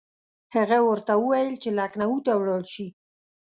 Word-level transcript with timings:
هغه 0.55 0.77
ورته 0.89 1.13
وویل 1.17 1.55
چې 1.63 1.69
لکنهو 1.79 2.17
ته 2.25 2.31
ولاړ 2.39 2.63
شي. 2.73 2.87